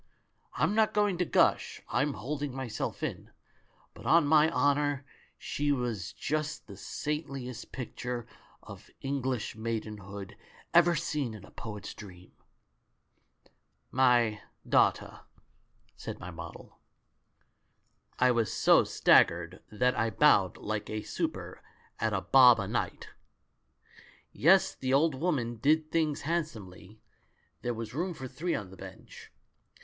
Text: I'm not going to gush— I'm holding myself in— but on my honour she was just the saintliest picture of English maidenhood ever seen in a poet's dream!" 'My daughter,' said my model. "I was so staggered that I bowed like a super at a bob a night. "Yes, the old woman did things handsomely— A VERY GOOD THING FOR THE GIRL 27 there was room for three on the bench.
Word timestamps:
I'm 0.55 0.73
not 0.73 0.95
going 0.95 1.19
to 1.19 1.25
gush— 1.25 1.79
I'm 1.87 2.13
holding 2.15 2.55
myself 2.55 3.03
in— 3.03 3.29
but 3.93 4.07
on 4.07 4.25
my 4.25 4.49
honour 4.49 5.05
she 5.37 5.71
was 5.71 6.11
just 6.13 6.65
the 6.65 6.75
saintliest 6.75 7.71
picture 7.71 8.25
of 8.63 8.89
English 9.01 9.55
maidenhood 9.55 10.35
ever 10.73 10.95
seen 10.95 11.35
in 11.35 11.45
a 11.45 11.51
poet's 11.51 11.93
dream!" 11.93 12.31
'My 13.91 14.41
daughter,' 14.67 15.19
said 15.95 16.17
my 16.19 16.31
model. 16.31 16.79
"I 18.17 18.31
was 18.31 18.51
so 18.51 18.83
staggered 18.83 19.61
that 19.71 19.95
I 19.95 20.09
bowed 20.09 20.57
like 20.57 20.89
a 20.89 21.03
super 21.03 21.61
at 21.99 22.11
a 22.11 22.21
bob 22.21 22.59
a 22.59 22.67
night. 22.67 23.09
"Yes, 24.31 24.73
the 24.73 24.95
old 24.95 25.13
woman 25.13 25.57
did 25.57 25.91
things 25.91 26.21
handsomely— 26.21 26.79
A 26.79 26.89
VERY 26.89 26.89
GOOD 26.89 26.93
THING 26.95 27.33
FOR 27.35 27.37
THE 27.37 27.63
GIRL 27.67 27.73
27 27.75 27.75
there 27.75 27.75
was 27.75 27.93
room 27.93 28.13
for 28.15 28.27
three 28.27 28.55
on 28.55 28.69
the 28.71 28.77
bench. 28.77 29.31